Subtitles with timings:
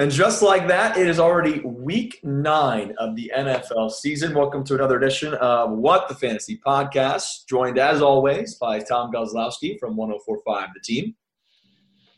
[0.00, 4.32] And just like that, it is already week nine of the NFL season.
[4.32, 9.78] Welcome to another edition of What the Fantasy Podcast, joined as always by Tom Gozlowski
[9.78, 11.14] from 1045 The Team.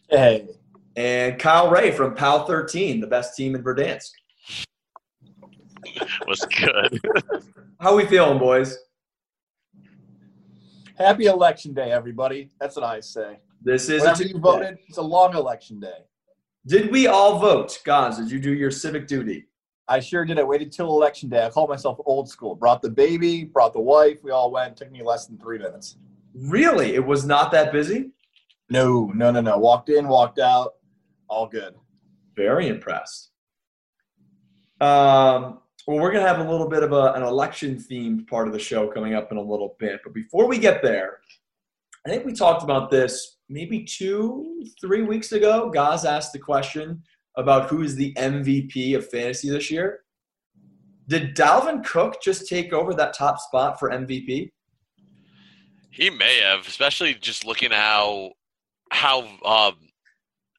[0.08, 0.46] Hey.
[0.94, 4.12] And Kyle Ray from PAL 13, the best team in Verdansk.
[6.28, 7.00] Was good.
[7.80, 8.78] How we feeling, boys?
[10.96, 12.48] Happy election day, everybody.
[12.60, 13.40] That's what I say.
[13.60, 16.06] This is Whatever you voted, it's a long election day.
[16.66, 17.80] Did we all vote?
[17.84, 19.46] Guys, did you do your civic duty?
[19.88, 20.38] I sure did.
[20.38, 21.44] I waited till election day.
[21.44, 22.54] I called myself old school.
[22.54, 24.22] Brought the baby, brought the wife.
[24.22, 24.76] We all went.
[24.76, 25.96] Took me less than three minutes.
[26.34, 26.94] Really?
[26.94, 28.10] It was not that busy?
[28.70, 29.58] No, no, no, no.
[29.58, 30.74] Walked in, walked out.
[31.28, 31.74] All good.
[32.36, 33.32] Very impressed.
[34.80, 38.46] Um, well, we're going to have a little bit of a, an election themed part
[38.46, 40.00] of the show coming up in a little bit.
[40.04, 41.18] But before we get there,
[42.06, 45.70] I think we talked about this maybe two, three weeks ago.
[45.70, 47.02] Gaz asked the question
[47.36, 50.00] about who is the MVP of fantasy this year.
[51.08, 54.50] Did Dalvin Cook just take over that top spot for MVP?
[55.90, 58.32] He may have, especially just looking how
[58.90, 59.74] how um,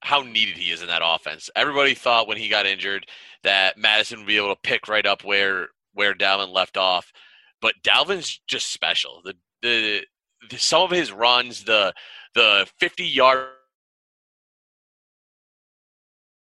[0.02, 1.50] how needed he is in that offense.
[1.56, 3.06] Everybody thought when he got injured
[3.42, 7.12] that Mattison would be able to pick right up where where Dalvin left off,
[7.60, 9.22] but Dalvin's just special.
[9.24, 10.04] The the,
[10.50, 11.92] the some of his runs, the
[12.34, 13.48] the 50 yard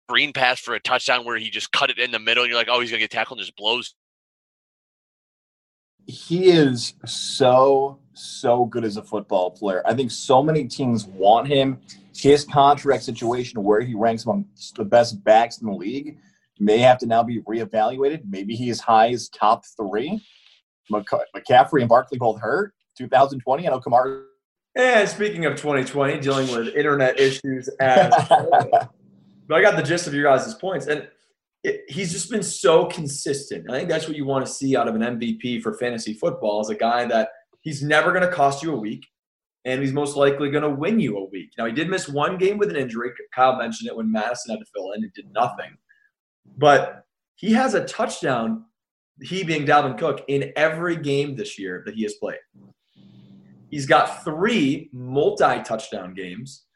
[0.08, 2.58] screen pass for a touchdown where he just cut it in the middle and you're
[2.58, 3.94] like, oh, he's gonna get tackled and just blows.
[6.06, 9.82] He is so so good as a football player.
[9.86, 11.80] I think so many teams want him.
[12.14, 14.44] His contract situation, where he ranks among
[14.76, 16.18] the best backs in the league,
[16.58, 18.22] may have to now be reevaluated.
[18.28, 20.20] Maybe he is high as top three.
[20.92, 22.74] McCaffrey and Barkley both hurt.
[22.98, 24.24] 2020, I know Kamara.
[24.74, 30.14] And speaking of 2020, dealing with internet issues as but I got the gist of
[30.14, 30.86] your guys' points.
[30.86, 31.08] And
[31.62, 33.70] it, he's just been so consistent.
[33.70, 36.60] I think that's what you want to see out of an MVP for fantasy football
[36.60, 37.28] is a guy that
[37.60, 39.06] he's never going to cost you a week
[39.64, 41.50] and he's most likely going to win you a week.
[41.56, 43.10] Now, he did miss one game with an injury.
[43.34, 45.76] Kyle mentioned it when Mattison had to fill in and did nothing.
[46.58, 47.04] But
[47.36, 48.64] he has a touchdown,
[49.20, 52.38] he being Dalvin Cook, in every game this year that he has played.
[53.72, 56.66] He's got three multi touchdown games,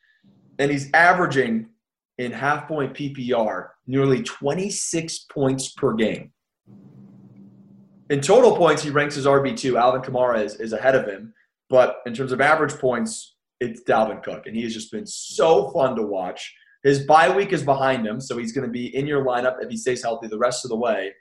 [0.59, 1.69] and he's averaging
[2.17, 6.33] in half point PPR nearly 26 points per game.
[8.09, 9.79] In total points, he ranks as RB2.
[9.79, 11.35] Alvin Kamara is, is ahead of him.
[11.69, 14.47] But in terms of average points, it's Dalvin Cook.
[14.47, 16.55] And he has just been so fun to watch.
[16.83, 19.69] His bye week is behind him, so he's going to be in your lineup if
[19.69, 21.13] he stays healthy the rest of the way.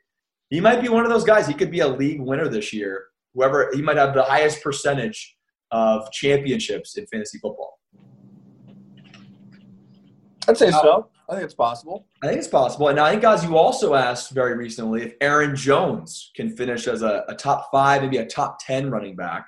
[0.49, 1.47] He might be one of those guys.
[1.47, 3.07] He could be a league winner this year.
[3.33, 5.34] Whoever he might have the highest percentage
[5.71, 7.79] of championships in fantasy football.
[10.47, 11.09] I'd say so.
[11.27, 12.07] I think it's possible.
[12.21, 12.89] I think it's possible.
[12.89, 17.01] And I think, guys, you also asked very recently if Aaron Jones can finish as
[17.01, 19.47] a, a top five, maybe a top 10 running back.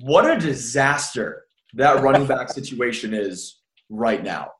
[0.00, 4.52] What a disaster that running back situation is right now.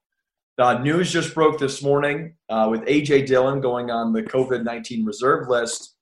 [0.58, 3.22] Uh, news just broke this morning uh, with A.J.
[3.22, 5.96] Dillon going on the COVID 19 reserve list.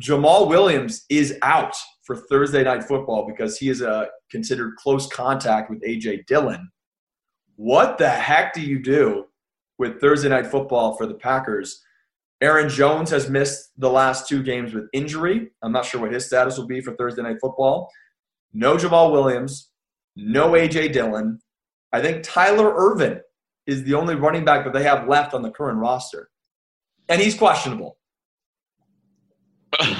[0.00, 1.74] Jamaal Williams is out
[2.08, 6.24] for Thursday night football because he is a considered close contact with A.J.
[6.26, 6.70] Dillon.
[7.56, 9.26] What the heck do you do
[9.76, 11.84] with Thursday night football for the Packers?
[12.40, 15.50] Aaron Jones has missed the last two games with injury.
[15.62, 17.90] I'm not sure what his status will be for Thursday night football.
[18.54, 19.70] No Jamaal Williams,
[20.16, 20.88] no A.J.
[20.88, 21.38] Dillon.
[21.92, 23.20] I think Tyler Ervin
[23.66, 26.30] is the only running back that they have left on the current roster.
[27.10, 27.98] And he's questionable.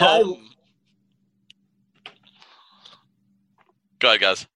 [0.00, 0.36] Um,
[3.98, 4.46] go ahead, guys.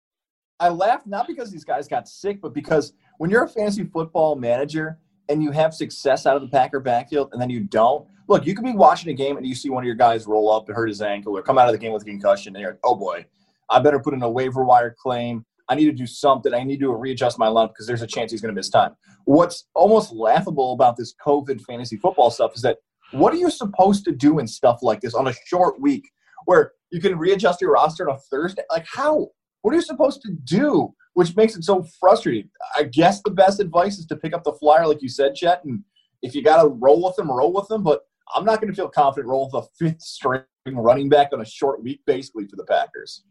[0.61, 4.37] I laugh not because these guys got sick, but because when you're a fantasy football
[4.37, 4.99] manager
[5.29, 8.55] and you have success out of the Packer backfield and then you don't, look, you
[8.55, 10.77] could be watching a game and you see one of your guys roll up and
[10.77, 12.81] hurt his ankle or come out of the game with a concussion and you're like,
[12.85, 13.25] oh boy,
[13.71, 15.45] I better put in a waiver wire claim.
[15.69, 16.53] I need to do something.
[16.53, 18.95] I need to readjust my lineup because there's a chance he's going to miss time.
[19.25, 22.79] What's almost laughable about this COVID fantasy football stuff is that
[23.13, 26.11] what are you supposed to do in stuff like this on a short week
[26.47, 28.63] where you can readjust your roster on a Thursday?
[28.71, 29.29] Like, how?
[29.63, 30.93] What are you supposed to do?
[31.15, 32.49] Which makes it so frustrating.
[32.77, 35.63] I guess the best advice is to pick up the flyer, like you said, Chet,
[35.65, 35.85] and
[36.23, 37.83] if you got to roll with them, roll with them.
[37.83, 38.01] But
[38.35, 41.45] I'm not going to feel confident rolling with a fifth string running back on a
[41.45, 43.25] short week, basically, for the Packers.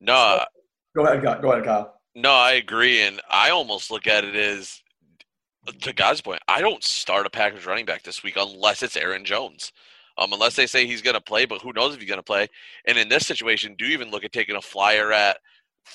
[0.00, 0.44] No, uh,
[0.96, 1.40] Go ahead, Kyle.
[1.40, 2.00] go ahead, Kyle.
[2.14, 4.80] no, I agree, and I almost look at it as
[5.82, 6.40] to God's point.
[6.48, 9.72] I don't start a Packers running back this week unless it's Aaron Jones.
[10.18, 12.24] Um, unless they say he's going to play, but who knows if he's going to
[12.24, 12.48] play.
[12.86, 15.38] And in this situation, do you even look at taking a flyer at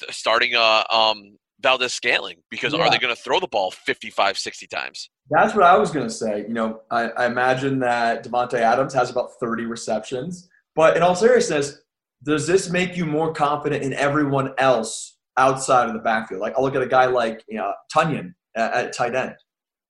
[0.10, 2.82] starting uh, um, Valdes-Scantling because Yeah.
[2.82, 5.10] are they going to throw the ball 55, 60 times?
[5.30, 6.42] That's what I was going to say.
[6.48, 10.50] You know, I, I imagine that Davante Adams has about 30 receptions.
[10.76, 11.82] But in all seriousness,
[12.24, 16.42] does this make you more confident in everyone else outside of the backfield?
[16.42, 19.36] Like, I'll look at a guy like you know, Tonyan at, at tight end.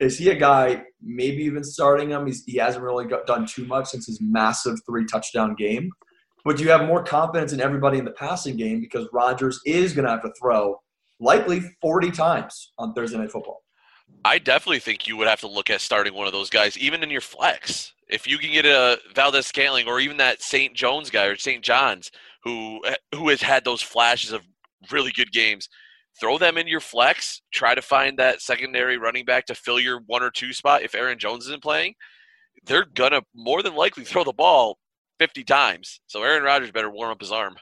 [0.03, 2.25] Is he a guy maybe even starting him?
[2.25, 5.89] He's, he hasn't really got, done too much since his massive three touchdown game.
[6.45, 9.94] But do you have more confidence in everybody in the passing game because Rodgers is
[9.94, 10.75] going to have to throw
[11.19, 13.63] likely 40 times on Thursday Night Football?
[14.25, 17.01] I definitely think you would have to look at starting one of those guys, even
[17.03, 17.94] in your flex.
[18.09, 20.73] If you can get a Valdes-Scantling or even that St.
[20.75, 21.63] John's guy or St.
[21.63, 22.11] John's
[22.44, 22.81] who
[23.15, 24.41] who has had those flashes of
[24.91, 25.69] really good games,
[26.19, 27.42] throw them in your flex.
[27.51, 30.95] Try to find that secondary running back to fill your one or two spot if
[30.95, 31.94] Aaron Jones isn't playing.
[32.65, 34.77] They're gonna more than likely throw the ball
[35.19, 36.01] 50 times.
[36.07, 37.56] So Aaron Rodgers better warm up his arm.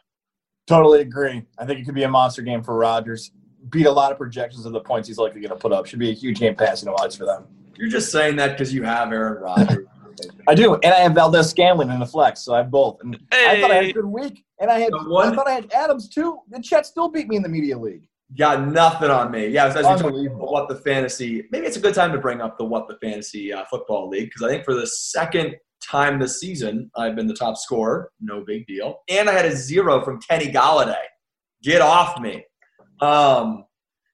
[0.68, 1.44] Totally agree.
[1.58, 3.32] I think it could be a monster game for Rodgers
[3.70, 5.86] beat a lot of projections of the points he's likely going to put up.
[5.86, 7.46] Should be a huge game passing odds for them.
[7.76, 9.88] You're just saying that because you have Aaron Rodgers.
[10.48, 13.00] I do, and I have Valdes-Scantling in the flex, so I have both.
[13.02, 13.58] And hey.
[13.58, 15.72] I thought I had a good week, and I had one, I thought I had
[15.74, 16.40] Adams too.
[16.50, 18.08] The Chet still beat me in the media league.
[18.38, 19.48] Got nothing on me.
[19.48, 21.48] Yeah, as you talk what the fantasy.
[21.52, 24.30] Maybe it's a good time to bring up the what the fantasy uh, football league
[24.30, 28.10] because I think for the second time this season I've been the top scorer.
[28.22, 31.04] No big deal, and I had a zero from Kenny Golladay.
[31.62, 32.46] Get off me.
[33.02, 33.66] Um,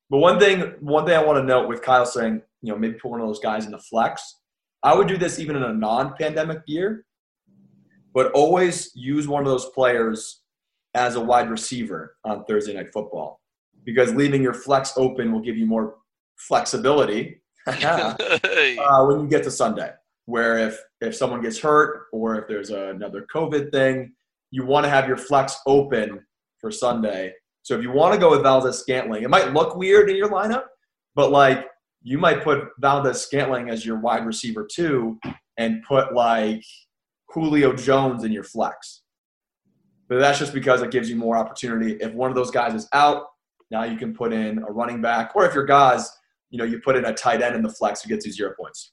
[0.09, 2.95] but one thing, one thing I want to note with Kyle saying, you know, maybe
[2.95, 4.39] put one of those guys in the flex.
[4.81, 7.05] I would do this even in a non-pandemic year,
[8.13, 10.41] but always use one of those players
[10.93, 13.41] as a wide receiver on Thursday night football
[13.87, 15.95] because leaving your flex open will give you more
[16.35, 19.91] flexibility uh, when you get to Sunday.
[20.25, 24.13] Where if if someone gets hurt or if there's another COVID thing,
[24.51, 26.23] you want to have your flex open
[26.59, 27.33] for Sunday
[27.67, 30.67] so if you want to go with Valdes-Scantling, it might look weird in your lineup,
[31.15, 31.67] but like
[32.01, 35.19] you might put Valdes-Scantling as your wide receiver too,
[35.57, 36.63] and put like
[37.27, 39.01] Julio Jones in your flex.
[40.07, 41.97] But that's just because it gives you more opportunity.
[41.99, 43.25] If one of those guys is out,
[43.71, 46.09] now you can put in a running back, or if your guys,
[46.49, 48.53] you know, you put in a tight end in the flex who gets you zero
[48.59, 48.91] points.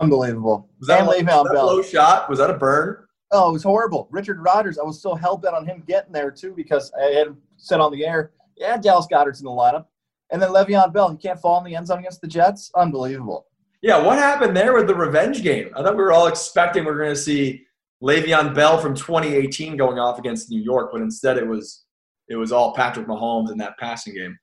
[0.00, 0.68] Unbelievable.
[0.80, 2.28] Was that, and a, was that a low shot?
[2.28, 3.04] Was that a burn?
[3.30, 4.08] Oh, it was horrible.
[4.10, 7.36] Richard Rodgers, I was so hell bent on him getting there too because I had
[7.56, 9.86] said on the air, yeah, Dallas Goedert's in the lineup.
[10.30, 12.70] And then Le'Veon Bell, he can't fall in the end zone against the Jets.
[12.74, 13.46] Unbelievable.
[13.82, 15.70] Yeah, what happened there with the revenge game?
[15.76, 17.66] I thought we were all expecting we are going to see
[18.02, 21.83] Le'Veon Bell from 2018 going off against New York, but instead it was
[22.28, 24.36] it was all Patrick Mahomes in that passing game.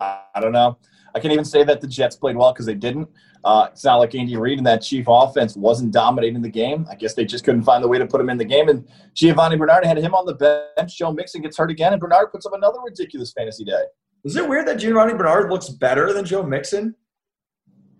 [0.00, 0.78] I don't know.
[1.14, 3.08] I can't even say that the Jets played well because they didn't.
[3.44, 6.86] Uh, it's not like Andy Reid and that Chief offense wasn't dominating the game.
[6.90, 8.68] I guess they just couldn't find the way to put him in the game.
[8.68, 10.34] And Giovani Bernard had him on the
[10.76, 10.96] bench.
[10.96, 13.84] Joe Mixon gets hurt again, and Bernard puts up another ridiculous fantasy day.
[14.24, 16.94] Is it weird that Giovani Bernard looks better than Joe Mixon?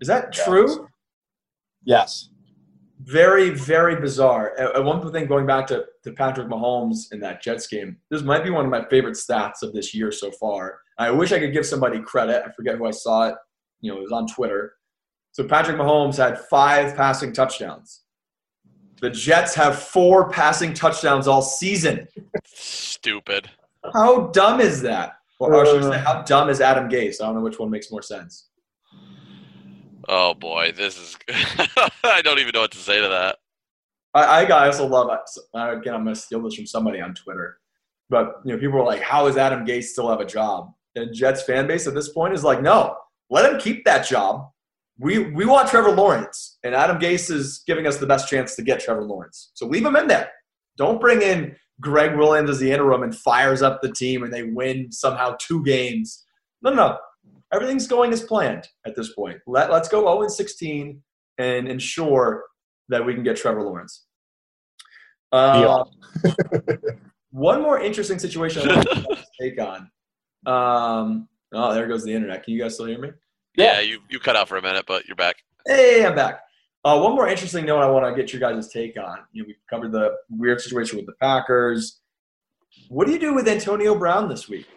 [0.01, 0.45] Is that yes.
[0.45, 0.87] true?
[1.83, 2.29] Yes.
[3.05, 4.53] Very, very bizarre.
[4.57, 8.43] And one thing going back to, to Patrick Mahomes in that Jets game, this might
[8.43, 10.79] be one of my favorite stats of this year so far.
[10.97, 12.43] I wish I could give somebody credit.
[12.45, 13.35] I forget who I saw it.
[13.81, 14.73] You know, it was on Twitter
[15.35, 18.03] so Patrick Mahomes had five passing touchdowns.
[19.01, 22.07] The Jets have four passing touchdowns all season.
[22.45, 23.49] Stupid.
[23.93, 25.17] How dumb is that?
[25.39, 26.05] Or, should I say, uh.
[26.05, 27.19] how dumb is Adam Gase?
[27.19, 28.47] I don't know which one makes more sense.
[30.07, 31.17] Oh boy, this is.
[32.03, 33.37] I don't even know what to say to that.
[34.13, 35.09] I, I also love.
[35.53, 37.57] Again, I'm to steal this from somebody on Twitter,
[38.09, 41.13] but you know, people are like, "How does Adam Gase still have a job?" And
[41.13, 42.95] Jets fan base at this point is like, "No,
[43.29, 44.49] let him keep that job
[44.97, 48.63] we we want Trevor Lawrence, and Adam Gase is giving us the best chance to
[48.63, 49.51] get Trevor Lawrence.
[49.53, 50.31] So leave him in there.
[50.77, 54.43] Don't bring in Gregg Williams as the interim and fires up the team and they
[54.43, 56.25] win somehow two games.
[56.61, 56.97] No, no, no.
[57.53, 59.39] Everything's going as planned at this point.
[59.47, 61.01] Let, let's go 0 16
[61.37, 62.43] and ensure
[62.89, 64.05] that we can get Trevor Lawrence.
[65.31, 65.83] Uh,
[67.31, 69.89] one more interesting situation I want to take on.
[70.45, 72.43] Um, oh, there goes the internet.
[72.43, 73.11] Can you guys still hear me?
[73.57, 75.37] Yeah, you, you cut out for a minute, but you're back.
[75.65, 76.41] Hey, I'm back.
[76.83, 79.19] Uh, one more interesting note I want to get your guys' take on.
[79.31, 81.99] You know, we covered the weird situation with the Packers.
[82.89, 84.67] What do you do with Antonio Brown this week?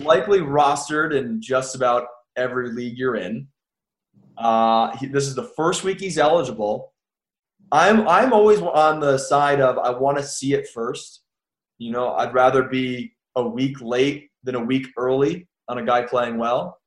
[0.00, 2.06] Likely rostered in just about
[2.36, 3.48] every league you're in.
[4.38, 6.92] Uh, he, this is the first week he's eligible.
[7.70, 11.22] I'm I'm always on the side of I want to see it first.
[11.78, 16.02] You know, I'd rather be a week late than a week early on a guy
[16.02, 16.78] playing well.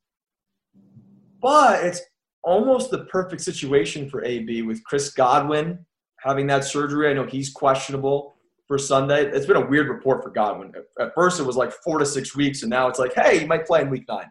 [1.42, 2.02] But it's
[2.44, 5.86] almost the perfect situation for AB with Chris Godwin
[6.20, 7.10] having that surgery.
[7.10, 8.35] I know he's questionable
[8.68, 9.26] for Sunday.
[9.26, 10.72] It's been a weird report for Godwin.
[11.00, 13.46] At first, it was like four to six weeks, and now it's like, hey, he
[13.46, 14.30] might play in week nine.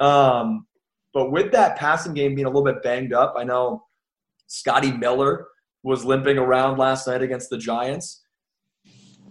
[0.00, 0.66] Um,
[1.12, 3.84] But with that passing game being a little bit banged up, I know
[4.48, 5.46] Scotty Miller
[5.82, 8.22] was limping around last night against the Giants.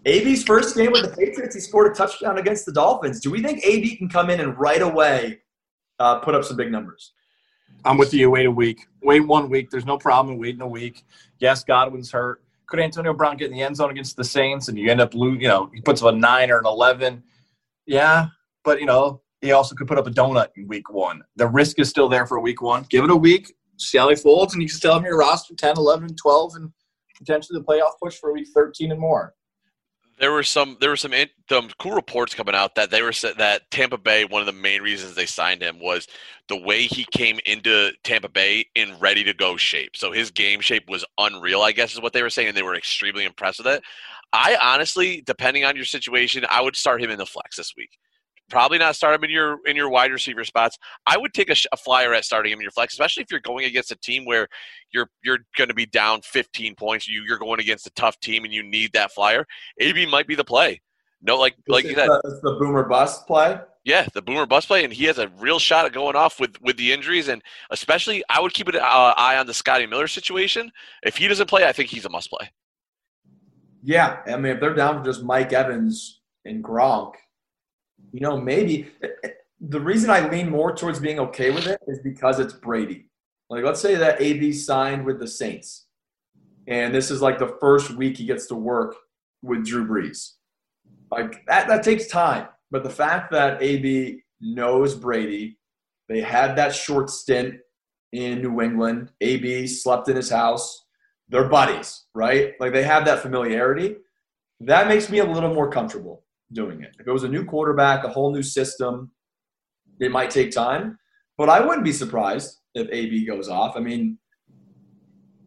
[0.05, 3.21] AB's first game with the Patriots, he scored a touchdown against the Dolphins.
[3.21, 5.41] Do we think AB can come in and right away
[5.99, 7.13] uh, put up some big numbers?
[7.85, 8.29] I'm with you.
[8.29, 8.85] Wait a week.
[9.01, 9.69] Wait one week.
[9.69, 11.03] There's no problem in waiting a week.
[11.39, 12.42] Yes, Godwin's hurt.
[12.73, 15.13] Could Antonio Brown get in the end zone against the Saints and you end up
[15.13, 15.41] losing?
[15.41, 17.21] You know, he puts up a nine or an eleven.
[17.85, 18.29] Yeah,
[18.63, 21.21] but you know, he also could put up a donut in week one.
[21.35, 22.87] The risk is still there for week one.
[22.89, 25.53] Give it a week, see how he folds, and you can still have your roster
[25.53, 26.71] 10, 11, 12, and
[27.15, 29.35] potentially the playoff push for week 13 and more
[30.19, 31.13] there were some there were some,
[31.49, 34.81] some cool reports coming out that they were that Tampa Bay one of the main
[34.81, 36.07] reasons they signed him was
[36.47, 39.95] the way he came into Tampa Bay in ready to go shape.
[39.95, 42.63] So his game shape was unreal, I guess is what they were saying, and they
[42.63, 43.83] were extremely impressed with it.
[44.31, 47.91] I honestly, depending on your situation, I would start him in the flex this week
[48.49, 50.77] probably not start him in your in your wide receiver spots.
[51.05, 53.39] I would take a, a, flyer at starting him in your flex, especially if you're
[53.39, 54.47] going against a team where
[54.91, 57.07] you're you're going to be down 15 points.
[57.07, 59.45] You you're going against a tough team and you need that flyer.
[59.79, 60.81] AB might be the play.
[61.21, 63.59] No, like like you said, it's the boomer bust play.
[63.85, 66.61] Yeah, the boomer bust play, and he has a real shot at going off with
[66.61, 70.07] with the injuries, and especially I would keep an uh, eye on the Scotty Miller
[70.07, 70.71] situation.
[71.03, 72.51] If he doesn't play, I think he's a must play.
[73.81, 77.13] Yeah, I mean, if they're down for just Mike Evans and Gronk,
[78.11, 79.29] you know, maybe eh, eh,
[79.59, 83.09] the reason I lean more towards being okay with it is because it's Brady.
[83.49, 85.85] Like, let's say that AB signed with the Saints,
[86.67, 88.95] and this is like the first week he gets to work
[89.41, 90.33] with Drew Brees.
[91.11, 92.47] Like, that, that takes time.
[92.71, 95.59] But the fact that AB knows Brady,
[96.09, 97.55] they had that short stint
[98.11, 100.85] in New England, AB slept in his house,
[101.29, 102.53] they're buddies, right?
[102.59, 103.97] Like, they have that familiarity.
[104.59, 106.95] That makes me a little more comfortable doing it.
[106.99, 109.11] If it was a new quarterback, a whole new system,
[109.99, 110.97] it might take time.
[111.37, 113.75] But I wouldn't be surprised if AB goes off.
[113.75, 114.17] I mean,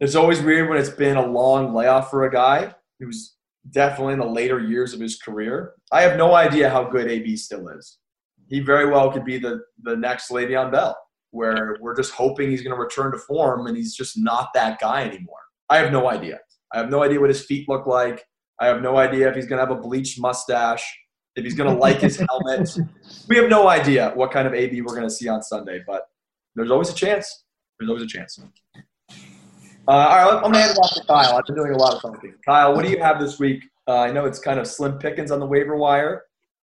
[0.01, 3.37] it's always weird when it's been a long layoff for a guy who's
[3.71, 5.75] definitely in the later years of his career.
[5.93, 7.99] I have no idea how good AB still is.
[8.49, 10.97] He very well could be the, the next Le'Veon Bell,
[11.31, 14.79] where we're just hoping he's going to return to form and he's just not that
[14.79, 15.39] guy anymore.
[15.69, 16.39] I have no idea.
[16.73, 18.25] I have no idea what his feet look like.
[18.59, 20.85] I have no idea if he's going to have a bleached mustache,
[21.37, 22.77] if he's going to like his helmet.
[23.29, 26.09] We have no idea what kind of AB we're going to see on Sunday, but
[26.55, 27.45] there's always a chance.
[27.79, 28.39] There's always a chance.
[28.39, 31.37] Uh, all right, I'm going to hand it off to Kyle.
[31.37, 32.35] I've been doing a lot of talking.
[32.45, 33.63] Kyle, what do you have this week?
[33.87, 36.23] Uh, I know it's kind of slim pickings on the waiver wire.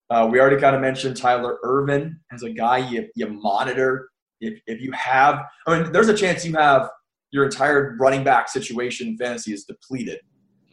[0.09, 4.09] Uh, we already kind of mentioned Tyler Ervin as a guy you, you monitor.
[4.41, 6.89] If, if you have, I mean, there's a chance you have
[7.31, 10.19] your entire running back situation in fantasy is depleted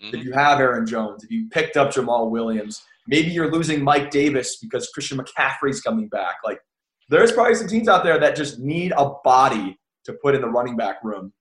[0.02, 0.16] Mm-hmm.
[0.16, 4.10] If you have Aaron Jones, if you picked up Jamaal Williams, maybe you're losing Mike
[4.10, 6.36] Davis because Christian McCaffrey's coming back.
[6.44, 6.60] Like
[7.08, 10.48] there's probably some teams out there that just need a body to put in the
[10.48, 11.32] running back room.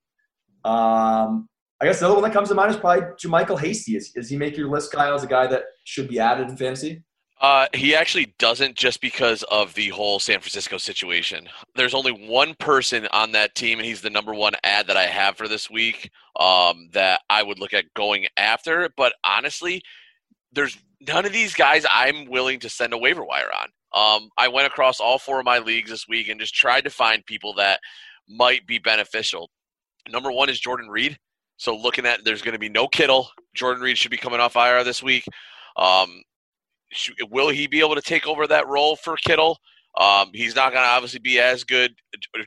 [0.64, 1.48] Um,
[1.80, 3.96] I guess the other one that comes to mind is probably JaMycal Hasty.
[3.96, 6.56] Is, is he make your list, Kyle, as a guy that should be added in
[6.56, 7.02] fantasy?
[7.40, 11.48] Uh, he actually doesn't just because of the whole San Francisco situation.
[11.74, 15.06] There's only one person on that team, and he's the number one ad that I
[15.06, 18.90] have for this week um, that I would look at going after.
[18.94, 19.80] But honestly,
[20.52, 23.68] there's none of these guys I'm willing to send a waiver wire on.
[23.92, 26.90] Um, I went across all four of my leagues this week and just tried to
[26.90, 27.80] find people that
[28.28, 29.50] might be beneficial.
[30.10, 31.18] Number one is Jordan Reed.
[31.56, 33.30] So looking at, there's going to be no Kittle.
[33.54, 35.24] Jordan Reed should be coming off IR this week.
[35.76, 36.22] Um,
[37.30, 39.58] will he be able to take over that role for Kittle?
[39.98, 41.94] Um, he's not going to obviously be as good.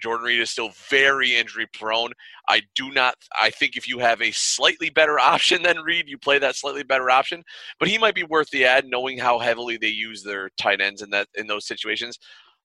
[0.01, 2.11] Jordan Reed is still very injury prone.
[2.47, 3.15] I do not.
[3.39, 6.83] I think if you have a slightly better option than Reed, you play that slightly
[6.83, 7.43] better option.
[7.79, 11.01] But he might be worth the ad, knowing how heavily they use their tight ends
[11.01, 12.17] in that in those situations.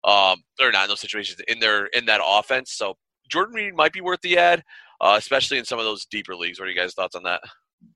[0.04, 2.73] Um, or not in those situations in their in that offense.
[2.73, 2.94] So
[3.28, 4.62] Jordan Reed might be worth the ad,
[5.00, 6.61] uh, especially in some of those deeper leagues.
[6.61, 7.40] What are you guys' thoughts on that?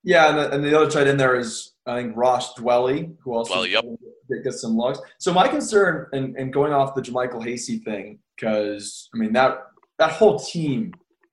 [0.05, 3.35] Yeah, and the, and the other tight end there is I think Ross Dwelley, who
[3.35, 4.45] also Dwelley, yep.
[4.45, 5.01] gets some looks.
[5.19, 9.59] So my concern, and, and going off the JaMycal Hasty thing, because I mean that
[9.99, 10.93] that whole team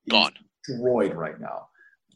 [0.10, 0.34] gone
[0.68, 1.68] destroyed right now.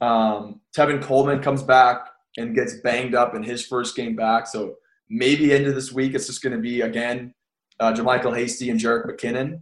[0.05, 4.75] Um, Tevin Coleman comes back and gets banged up in his first game back, so
[5.09, 7.33] maybe into this week it's just going to be again
[7.79, 9.61] uh, JaMycal Hasty and Jerick McKinnon.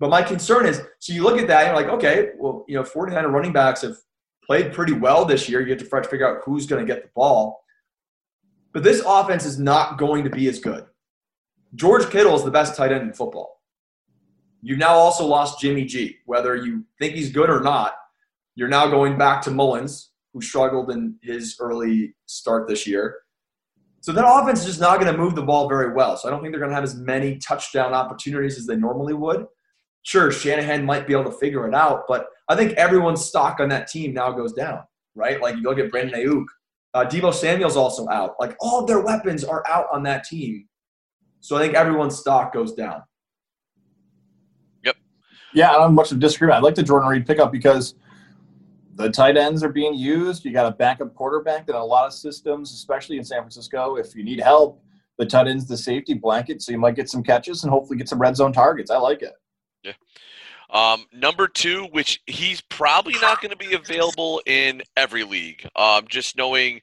[0.00, 2.74] But my concern is, so you look at that, and you're like, okay, well, you
[2.74, 3.96] know, 49er running backs have
[4.46, 5.60] played pretty well this year.
[5.60, 7.64] You have to try to figure out who's going to get the ball.
[8.72, 10.86] But this offense is not going to be as good.
[11.74, 13.60] George Kittle is the best tight end in football.
[14.62, 16.16] You've now also lost Jimmy G.
[16.26, 17.94] Whether you think he's good or not,
[18.54, 23.18] you're now going back to Mullens, who struggled in his early start this year.
[24.00, 26.16] So that offense is just not going to move the ball very well.
[26.16, 29.14] So I don't think they're going to have as many touchdown opportunities as they normally
[29.14, 29.46] would.
[30.04, 33.68] Sure, Shanahan might be able to figure it out, but I think everyone's stock on
[33.70, 34.84] that team now goes down,
[35.14, 35.40] right?
[35.40, 36.44] Like you look at Brandon Aiyuk,
[36.92, 38.36] uh, Deebo Samuel's also out.
[38.38, 40.68] Like all of their weapons are out on that team.
[41.40, 43.02] So I think everyone's stock goes down.
[44.84, 44.96] Yep.
[45.54, 46.58] Yeah, I don't have much of a disagreement.
[46.58, 47.94] I like the Jordan Reed pickup because
[48.94, 50.44] the tight ends are being used.
[50.44, 53.96] You got a backup quarterback that in a lot of systems, especially in San Francisco,
[53.96, 54.82] if you need help,
[55.18, 58.08] the tight end's the safety blanket, so you might get some catches and hopefully get
[58.08, 58.90] some red zone targets.
[58.90, 59.34] I like it.
[59.84, 59.92] Yeah.
[60.70, 65.68] Um, number two, which he's probably not going to be available in every league.
[65.76, 66.80] Um, just knowing,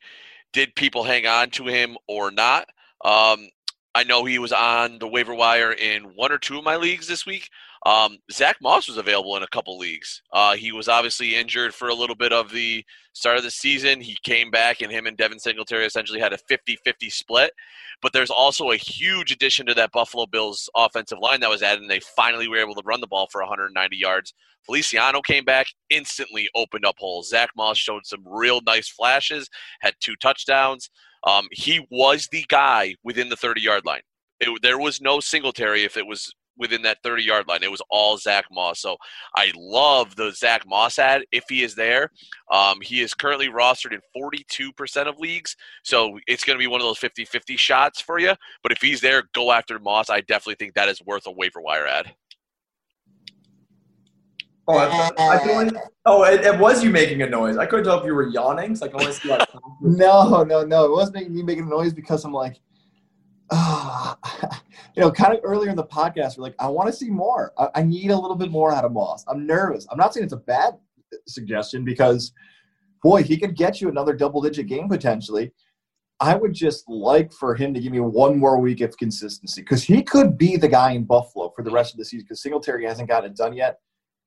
[0.54, 2.70] did people hang on to him or not?
[3.04, 3.50] Um,
[3.94, 7.08] I know he was on the waiver wire in one or two of my leagues
[7.08, 7.50] this week.
[7.86, 10.22] Um, Zach Moss was available in a couple leagues.
[10.32, 14.00] Uh, he was obviously injured for a little bit of the start of the season.
[14.00, 17.52] He came back, and him and Devin Singletary essentially had a 50 50 split.
[18.02, 21.82] But there's also a huge addition to that Buffalo Bills offensive line that was added,
[21.82, 24.34] and they finally were able to run the ball for 190 yards.
[24.66, 27.30] Feliciano came back, instantly opened up holes.
[27.30, 29.50] Zach Moss showed some real nice flashes,
[29.82, 30.90] had two touchdowns.
[31.24, 34.02] Um, he was the guy within the 30 yard line.
[34.40, 37.64] It, there was no Singletary if it was within that 30 yard line.
[37.64, 38.82] It was all Zach Moss.
[38.82, 38.98] So
[39.36, 42.10] I love the Zach Moss ad if he is there.
[42.52, 45.56] Um, he is currently rostered in 42% of leagues.
[45.84, 48.34] So it's going to be one of those 50 50 shots for you.
[48.64, 50.10] But if he's there, go after Moss.
[50.10, 52.14] I definitely think that is worth a waiver wire ad.
[54.68, 57.58] Oh, I, I only, oh, it, it, was you making a noise.
[57.58, 58.76] I couldn't tell if you were yawning.
[58.76, 59.48] So I can only see like.
[59.82, 60.86] no, no, no.
[60.86, 62.62] It wasn't making me making a noise because I'm like,
[63.50, 64.16] uh,
[64.96, 67.54] you know, kind of earlier in the podcast, we're like, I want to see more.
[67.58, 69.26] I, I, need a little bit more out of Moss.
[69.28, 69.88] I'm nervous.
[69.92, 70.76] I'm not saying it's a bad
[71.28, 72.32] suggestion because,
[73.04, 75.52] boy, he could get you another double digit game potentially.
[76.20, 79.84] I would just like for him to give me one more week of consistency because
[79.84, 82.86] he could be the guy in Buffalo for the rest of the season because Singletary
[82.86, 83.80] hasn't gotten it done yet.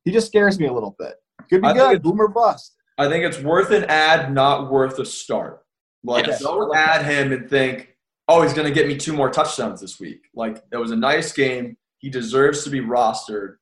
[0.04, 1.14] He just scares me a little bit.
[1.48, 2.76] Could be I good, boomer bust.
[2.98, 5.64] I think it's worth an ad, not worth a start.
[6.04, 6.40] Like, yes.
[6.40, 7.96] don't add him and think,
[8.28, 10.26] oh, he's going to get me two more touchdowns this week.
[10.34, 11.76] Like, it was a nice game.
[11.98, 13.56] He deserves to be rostered.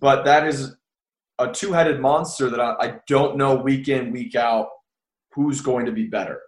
[0.00, 0.76] But that is
[1.38, 4.68] a two headed monster that I, I, don't know week in, week out
[5.32, 6.40] who's going to be better.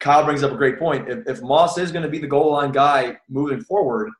[0.00, 1.08] Kyle brings up a great point.
[1.08, 4.10] If, if Moss is going to be the goal line guy moving forward,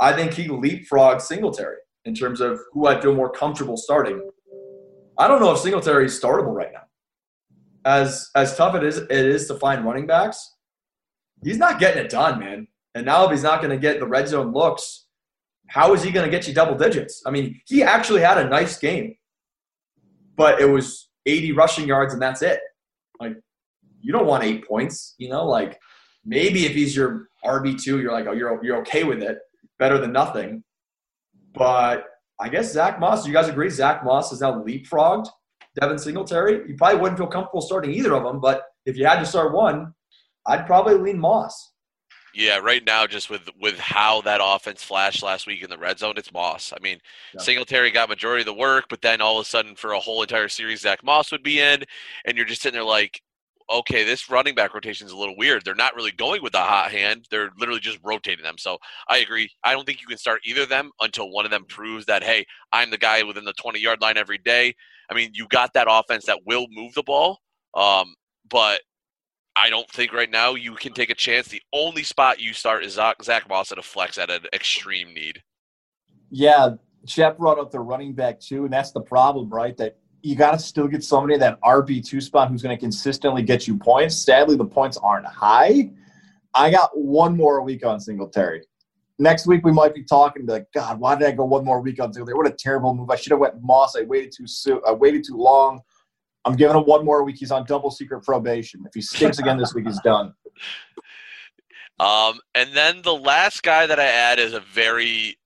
[0.00, 4.20] I think he leapfrogs Singletary in terms of who I feel more comfortable starting.
[5.18, 6.82] I don't know if Singletary is startable right now.
[7.84, 10.56] As as tough it is it is to find running backs,
[11.42, 12.68] he's not getting it done, man.
[12.94, 15.06] And now if he's not going to get the red zone looks,
[15.68, 17.22] how is he going to get you double digits?
[17.26, 19.16] I mean, he actually had a nice game,
[20.36, 22.60] but it was 80 rushing yards and that's it.
[23.20, 23.36] Like,
[24.00, 25.46] you don't want eight points, you know.
[25.46, 25.80] Like,
[26.24, 29.38] maybe if he's your RB two, you're like, oh, you're you're okay with it,
[29.78, 30.62] better than nothing.
[31.54, 32.04] But
[32.40, 33.22] I guess Zach Moss.
[33.22, 33.70] Do you guys agree?
[33.70, 35.28] Zach Moss is now leapfrogged
[35.80, 36.68] Devin Singletary.
[36.68, 39.52] You probably wouldn't feel comfortable starting either of them, but if you had to start
[39.52, 39.94] one,
[40.46, 41.72] I'd probably lean Moss.
[42.34, 45.98] Yeah, right now, just with with how that offense flashed last week in the red
[45.98, 46.72] zone, it's Moss.
[46.74, 46.98] I mean,
[47.34, 47.42] yeah.
[47.42, 50.22] Singletary got majority of the work, but then all of a sudden, for a whole
[50.22, 51.84] entire series, Zach Moss would be in,
[52.24, 53.20] and you're just sitting there like,
[53.72, 55.64] okay, this running back rotation is a little weird.
[55.64, 58.58] They're not really going with the hot hand; they're literally just rotating them.
[58.58, 59.50] So I agree.
[59.64, 62.22] I don't think you can start either of them until one of them proves that,
[62.22, 64.74] hey, I'm the guy within the 20 yard line every day.
[65.10, 67.38] I mean, you got that offense that will move the ball,
[67.74, 68.14] um,
[68.48, 68.80] but
[69.56, 71.48] I don't think right now you can take a chance.
[71.48, 75.12] The only spot you start is Zach, Zach Moss at a flex at an extreme
[75.12, 75.42] need.
[76.30, 76.70] Yeah,
[77.04, 79.76] Jeff brought up the running back too, and that's the problem, right?
[79.76, 82.80] That you got to still get somebody in that RB two spot who's going to
[82.80, 84.16] consistently get you points.
[84.16, 85.90] Sadly, the points aren't high.
[86.54, 88.62] I got one more week on Singletary.
[89.18, 92.00] Next week we might be talking like, God, why did I go one more week
[92.00, 92.36] on Singletary?
[92.36, 93.10] What a terrible move!
[93.10, 93.96] I should have went Moss.
[93.96, 94.80] I waited too soon.
[94.86, 95.80] I waited too long.
[96.44, 97.36] I'm giving him one more week.
[97.38, 98.82] He's on double secret probation.
[98.86, 100.34] If he stinks again this week, he's done.
[102.00, 105.36] Um, and then the last guy that I add is a very,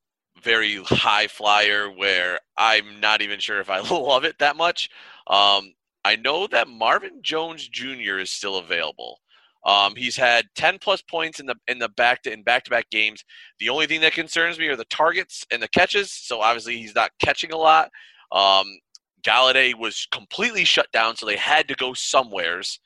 [0.47, 4.89] very high flyer where I'm not even sure if I love it that much.
[5.27, 8.19] Um, I know that Marvin Jones Jr.
[8.21, 9.19] is still available.
[9.65, 12.71] Um, he's had 10 plus points in the in the back to, in back to
[12.71, 13.25] back games.
[13.59, 16.13] The only thing that concerns me are the targets and the catches.
[16.13, 17.91] So obviously he's not catching a lot.
[18.31, 18.79] Um,
[19.23, 22.79] Golladay was completely shut down, so they had to go somewheres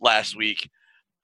[0.00, 0.70] last week.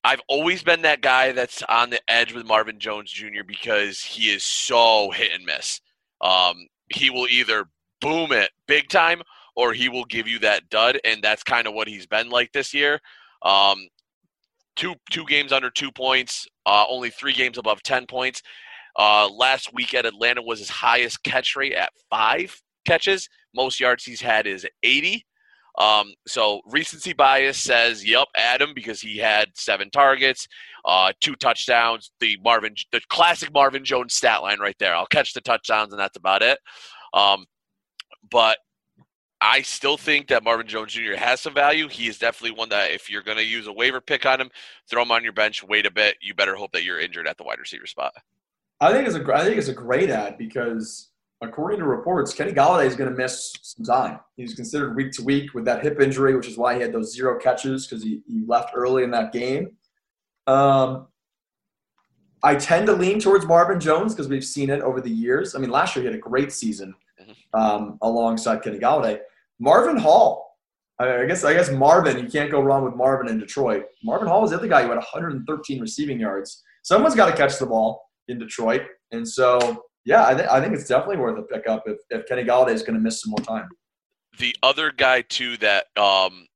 [0.05, 3.43] I've always been that guy that's on the edge with Marvin Jones Jr.
[3.47, 5.81] because he is so hit and miss.
[6.21, 7.67] Um, he will either
[8.01, 9.23] boom it big time
[9.57, 12.53] or he will give you that dud, and that's kind of what he's been like
[12.53, 13.01] this year.
[13.43, 13.89] Um,
[14.77, 18.43] two two games under two points, uh, only three games above ten points.
[18.97, 23.29] Uh, last week at Atlanta was his highest catch rate at five catches.
[23.55, 25.25] Most yards he's had is 80.
[25.79, 30.49] Um, so recency bias says, "Yep, Adam," because he had seven targets,
[30.85, 32.11] uh, two touchdowns.
[32.21, 34.95] The Marvin, the classic Marvin Jones stat line right there.
[34.95, 36.59] I'll catch the touchdowns, and that's about it."
[37.15, 37.47] Um,
[38.31, 38.59] but
[39.41, 41.15] I still think that Marvin Jones Jr.
[41.15, 41.89] has some value.
[41.89, 44.51] He is definitely one that if you're going to use a waiver pick on him,
[44.91, 46.17] throw him on your bench, wait a bit.
[46.21, 48.13] You better hope that you're injured at the wide receiver spot.
[48.81, 51.08] I think it's a I think it's a great ad because
[51.41, 54.21] according to reports, Kenny Golladay is going to miss some time.
[54.37, 57.15] He's considered week to week with that hip injury, which is why he had those
[57.15, 59.77] zero catches because he, he left early in that game.
[60.47, 61.07] Um,
[62.43, 65.55] I tend to lean towards Marvin Jones because we've seen it over the years.
[65.55, 67.61] I mean, last year he had a great season mm-hmm.
[67.61, 69.21] um, alongside Kenny Golladay.
[69.59, 70.47] Marvin Hall.
[71.01, 72.19] I guess I guess Marvin.
[72.19, 73.85] You can't go wrong with Marvin in Detroit.
[74.03, 76.65] Marvin Hall was the other guy who had 113 receiving yards.
[76.83, 80.75] Someone's got to catch the ball in Detroit, and so yeah, I, th- I think
[80.75, 83.41] it's definitely worth a pickup if, if Kenny Golladay is going to miss some more
[83.41, 83.69] time.
[84.39, 86.47] The other guy too that, um,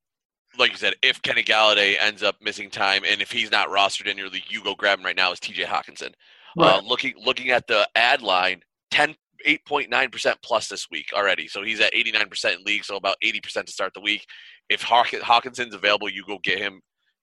[0.59, 4.07] like you said, if Kenny Golladay ends up missing time and if he's not rostered
[4.07, 5.65] in your league, you go grab him right now is T.J.
[5.65, 6.13] Hockenson.
[6.59, 6.79] Uh, right.
[6.79, 9.15] Uh, looking looking at the ad line, 10
[9.47, 11.49] 8.9% plus this week already.
[11.49, 14.25] So he's at 89% in league, so about 80% to start the week.
[14.69, 16.81] If Hockenson's available, you go get him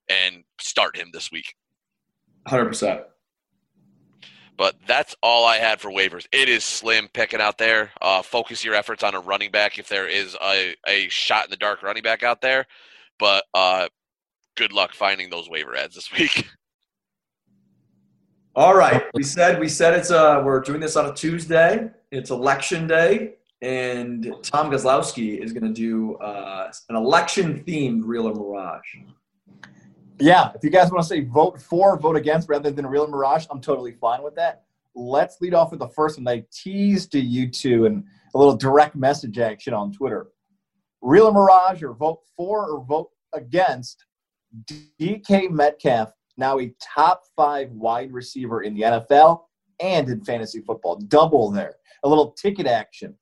[0.09, 1.53] and start him this week.
[2.47, 3.03] 100%.
[4.59, 6.27] But that's all I had for waivers.
[6.33, 7.93] It is slim picking out there.
[8.01, 11.49] Uh, focus your efforts on a running back if there is a, a shot in
[11.49, 12.65] the dark running back out there.
[13.19, 13.87] But uh,
[14.57, 16.45] good luck finding those waiver ads this week.
[18.55, 21.89] All right, we said we said it's uh we're doing this on a Tuesday.
[22.11, 28.27] It's election day, and Tom Gozlowski is going to do uh, an election themed Real
[28.27, 28.97] or Mirage.
[30.19, 33.45] Yeah, if you guys want to say vote for, vote against rather than Real Mirage,
[33.49, 34.63] I'm totally fine with that.
[34.95, 36.25] Let's lead off with the first one.
[36.25, 38.03] They teased to you two and
[38.33, 40.27] a little direct message action on Twitter.
[41.01, 44.05] Real Mirage, or vote for or vote against
[44.99, 49.43] DK Metcalf, now a top five wide receiver in the NFL
[49.79, 50.97] and in fantasy football.
[50.97, 51.75] Double there.
[52.03, 53.15] A little ticket action.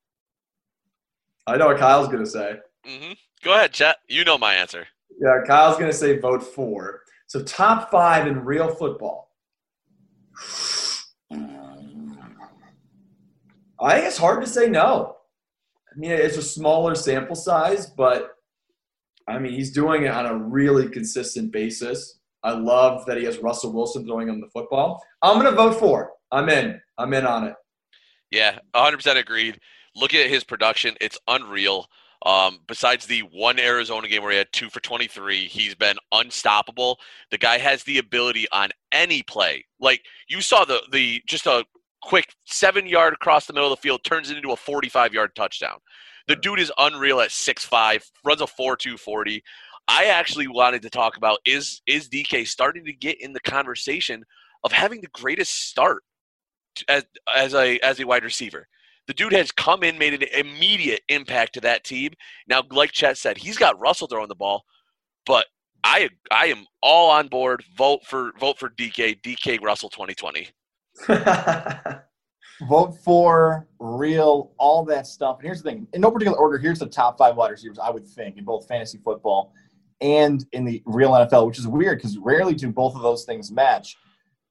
[1.46, 2.56] I know what Kyle's going to say.
[2.86, 3.14] Mm-hmm.
[3.44, 3.98] Go ahead, Chet.
[4.08, 4.88] You know my answer.
[5.20, 7.02] Yeah, Kyle's going to say vote for.
[7.28, 9.32] So top five in real football.
[13.80, 15.18] I think it's hard to say no.
[15.92, 18.36] I mean, it's a smaller sample size, but
[19.28, 22.20] I mean, he's doing it on a really consistent basis.
[22.44, 25.04] I love that he has Russell Wilson throwing him the football.
[25.22, 26.12] I'm going to vote for.
[26.32, 26.80] I'm in.
[26.98, 27.54] I'm in on it.
[28.32, 29.60] Yeah, 100% agreed.
[29.96, 30.96] Look at his production.
[31.02, 31.88] It's unreal.
[32.26, 37.00] Um, besides the one Arizona game where he had two for 23, he's been unstoppable.
[37.32, 39.66] The guy has the ability on any play.
[39.80, 41.66] Like you saw the the just a
[42.02, 45.36] quick seven yard across the middle of the field turns it into a 45 yard
[45.36, 45.78] touchdown.
[46.28, 49.44] The dude is unreal at six five, runs a 4 2 40.
[49.88, 54.26] I actually wanted to talk about is is DK starting to get in the conversation
[54.64, 56.04] of having the greatest start
[56.88, 58.68] as as a as a wide receiver.
[59.08, 62.12] The dude has come in, made an immediate impact to that team.
[62.48, 64.66] Now, like Chet said, he's got Russell throwing the ball,
[65.26, 65.46] but
[65.84, 67.64] I I am all on board.
[67.78, 70.50] Vote for vote for DK DK Russell 2020.
[72.68, 75.38] vote for real, all that stuff.
[75.38, 77.90] And here's the thing: in no particular order, here's the top five wide receivers I
[77.90, 79.54] would think in both fantasy football
[80.02, 83.52] and in the real NFL, which is weird because rarely do both of those things
[83.52, 83.96] match.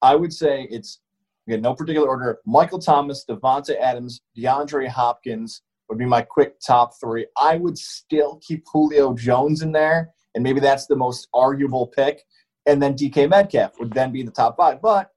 [0.02, 1.00] I would say it's
[1.46, 2.40] Again, no particular order.
[2.44, 7.26] Michael Thomas, Davante Adams, DeAndre Hopkins would be my quick top three.
[7.40, 12.22] I would still keep Julio Jones in there, and maybe that's the most arguable pick.
[12.66, 14.82] And then DK Metcalf would then be the top five.
[14.82, 15.10] But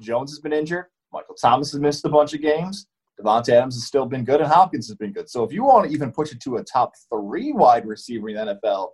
[0.00, 0.86] Jones has been injured.
[1.12, 2.86] Michael Thomas has missed a bunch of games.
[3.18, 5.28] Davante Adams has still been good, and Hopkins has been good.
[5.28, 8.36] So if you want to even push it to a top three wide receiver in
[8.36, 8.88] the NFL,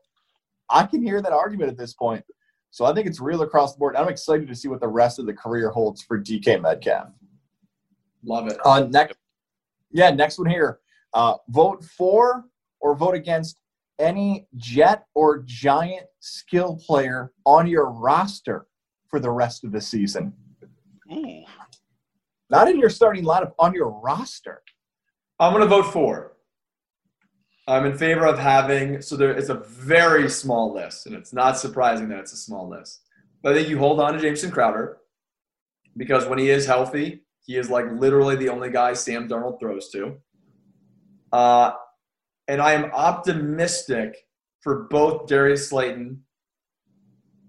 [0.70, 2.24] I can hear that argument at this point.
[2.70, 3.96] So I think it's real across the board.
[3.96, 7.08] I'm excited to see what the rest of the career holds for DK Metcalf.
[8.24, 8.58] Love it.
[8.64, 9.16] Uh, next,
[9.90, 10.80] yeah, next one here.
[11.14, 12.44] Uh, vote for
[12.80, 13.60] or vote against
[13.98, 18.66] any Jet or Giant skill player on your roster
[19.08, 20.34] for the rest of the season.
[21.12, 21.44] Ooh.
[22.50, 24.62] Not in your starting lineup, on your roster.
[25.38, 26.35] I'm going to vote for.
[27.68, 31.58] I'm in favor of having, so there is a very small list, and it's not
[31.58, 33.00] surprising that it's a small list.
[33.42, 34.98] But I think you hold on to Jamison Crowder
[35.96, 39.88] because when he is healthy, he is like literally the only guy Sam Darnold throws
[39.90, 40.16] to.
[41.32, 41.72] Uh,
[42.48, 44.16] and I am optimistic
[44.60, 46.22] for both Darius Slayton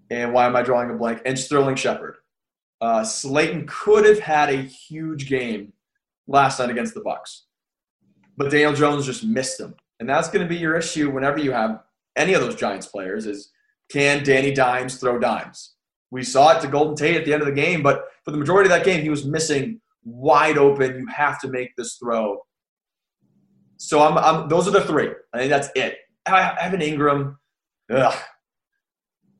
[0.09, 1.21] and why am I drawing a blank?
[1.25, 2.15] And Sterling Shepard.
[2.79, 5.73] Uh, Slayton could have had a huge game
[6.27, 7.45] last night against the Bucks,
[8.37, 9.75] but Daniel Jones just missed him.
[9.99, 11.81] And that's going to be your issue whenever you have
[12.15, 13.51] any of those Giants players is
[13.89, 15.75] can Danny Dimes throw dimes?
[16.11, 18.37] We saw it to Golden Tate at the end of the game, but for the
[18.37, 20.97] majority of that game, he was missing wide open.
[20.97, 22.39] You have to make this throw.
[23.77, 25.09] So I'm, I'm those are the three.
[25.33, 25.97] I think that's it.
[26.25, 27.35] I Evan Engram,
[27.91, 28.15] ugh.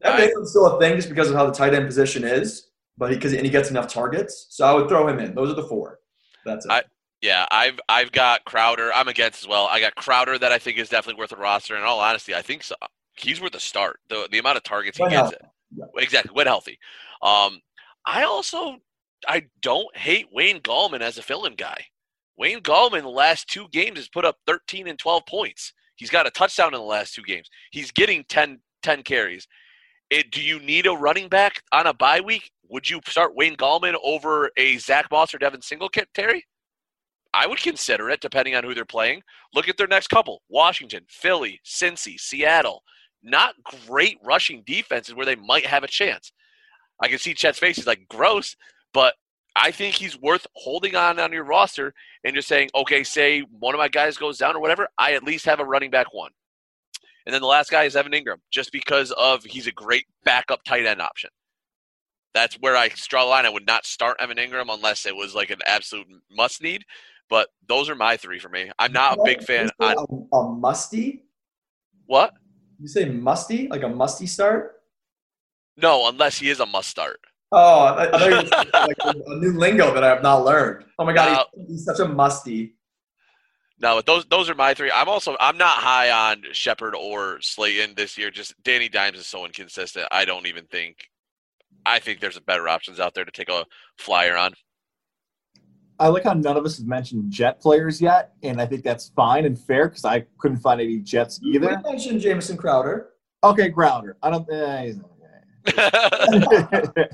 [0.04, 2.67] Evan Engram's still a thing just because of how the tight end position is,
[2.98, 5.34] but because and he gets enough targets, so I would throw him in.
[5.34, 6.00] Those are the four.
[6.46, 6.72] That's it.
[6.72, 6.84] I,
[7.22, 8.92] yeah, I've I've got Crowder.
[8.94, 9.68] I'm against as well.
[9.70, 11.76] I got Crowder that I think is definitely worth a roster.
[11.76, 12.76] In all honesty, I think so.
[13.18, 14.00] he's worth a start.
[14.10, 15.34] The the amount of targets he When gets,
[15.76, 15.86] Yeah.
[15.98, 16.78] exactly when healthy.
[17.22, 17.62] Um,
[18.06, 18.78] I also
[19.28, 21.86] I don't hate Wayne Gallman as a fill-in guy.
[22.38, 25.74] Wayne Gallman the last two games has put up 13 and 12 points.
[25.96, 27.50] He's got a touchdown in the last two games.
[27.72, 29.48] He's getting 10, 10 carries.
[30.12, 32.52] It, do you need a running back on a bye week?
[32.70, 36.46] Would you start Wayne Gallman over a Zach Moss or Devin Singletary?
[37.38, 39.21] I would consider it, depending on who they're playing.
[39.54, 42.82] Look at their next couple: Washington, Philly, Cincy, Seattle.
[43.21, 43.54] Not
[43.88, 46.32] great rushing defenses where they might have a chance.
[47.00, 48.56] I can see Chet's face; he's like, "Gross,"
[48.91, 49.13] but
[49.56, 53.76] I think he's worth holding on on your roster and just saying, "Okay, say one
[53.76, 56.32] of my guys goes down or whatever, I at least have a running back one."
[57.28, 60.63] And then the last guy is Evan Engram, just because of he's a great backup
[60.63, 61.30] tight end option.
[62.38, 63.47] That's where I draw the line.
[63.47, 66.86] I would not start Evan Engram unless it was like an absolute must need.
[67.32, 68.69] But those are my three for me.
[68.78, 69.71] I'm not a big fan.
[69.82, 69.95] A,
[70.34, 71.23] a musty?
[72.06, 72.36] what?
[72.80, 73.67] You say musty?
[73.69, 74.76] Like a musty start?
[75.78, 77.19] No, unless he is a must start.
[77.52, 80.21] Oh, I, I thought you were saying, like a, a new lingo that I have
[80.21, 80.86] not learned.
[81.00, 81.63] Oh my god, No.
[81.63, 82.76] he's, he's such a musty.
[83.80, 84.91] No, but those those are my three.
[84.91, 88.30] I'm also I'm not high on Shepard or Slayton this year.
[88.30, 90.08] Just Danny Dimes is so inconsistent.
[90.12, 90.97] I don't even think.
[91.88, 93.65] I think there's better options out there to take a
[93.97, 94.54] flyer on.
[96.00, 99.10] I like how none of us has mentioned Jet players yet, and I think that's
[99.15, 101.82] fine and fair because I couldn't find any Jets You either.
[101.84, 103.12] mentioned Jamison Crowder.
[103.43, 104.17] Okay, Grounder.
[104.21, 104.47] I don't.
[104.52, 105.00] Eh, he's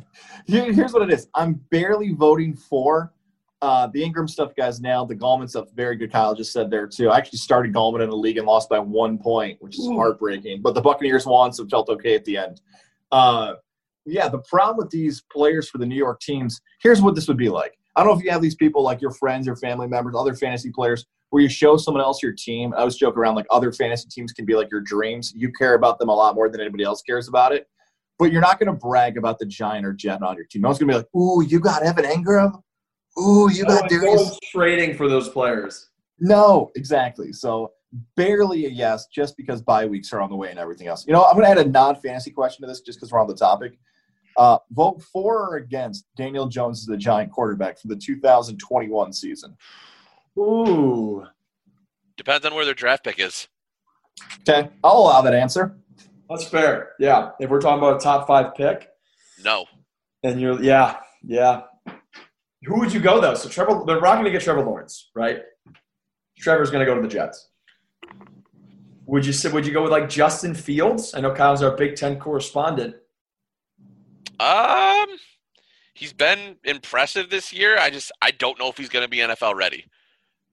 [0.47, 1.27] Here- Here's what it is.
[1.36, 3.13] I'm barely voting for
[3.62, 4.53] uh, the Engram stuff.
[4.57, 5.67] Guys, now the Gallman stuff.
[5.73, 6.12] Very good.
[6.12, 7.09] Kyle just said there too.
[7.09, 9.95] I actually started Gallman in the league and lost by one point, which is Ooh.
[9.95, 10.62] heartbreaking.
[10.62, 12.62] But the Buccaneers won, so felt okay at the end.
[13.12, 13.53] Uh,
[14.06, 16.62] yeah, the problem with these players for the New York teams.
[16.82, 17.78] Here's what this would be like.
[17.96, 20.34] I don't know if you have these people like your friends, your family members, other
[20.34, 22.74] fantasy players, where you show someone else your team.
[22.74, 25.32] I always joke around like other fantasy teams can be like your dreams.
[25.36, 27.68] You care about them a lot more than anybody else cares about it.
[28.20, 30.62] But you're not going to brag about the Giant or Jet on your team.
[30.62, 32.62] No one's going to be like, "Ooh, you got Evan Engram.
[33.20, 35.89] Ooh, you got no Darius." trading for those players.
[36.20, 37.34] No, exactly.
[37.34, 37.72] So
[38.16, 41.06] barely a yes, just because bye weeks are on the way and everything else.
[41.06, 43.28] You know, I'm going to add a non-fantasy question to this, just because we're on
[43.28, 43.78] the topic.
[44.38, 49.56] Uh, vote for or against Daniel Jones as the Giant quarterback for the 2021 season.
[50.38, 51.26] Ooh,
[52.17, 53.48] Depends on where their draft pick is.
[54.48, 55.76] Okay, I'll allow that answer.
[56.30, 56.91] that's fair.
[57.00, 58.89] Yeah, if we're talking about a top five pick,
[59.43, 59.65] No.
[60.24, 61.63] And you're yeah, yeah.
[62.65, 63.34] Who would you go though?
[63.36, 65.41] So Trevor, they're not going to get Trevor Lawrence, right?
[66.38, 67.50] Trevor's going to go to the Jets.
[69.06, 69.52] Would you say?
[69.52, 71.13] Would you go with like Justin Fields?
[71.13, 72.96] I know Kyle's our Big Ten correspondent.
[74.43, 75.17] Um,
[75.93, 77.77] he's been impressive this year.
[77.77, 79.86] I just I don't know if he's going to be NFL ready.